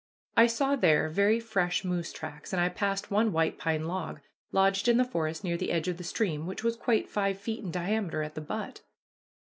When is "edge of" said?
5.71-5.97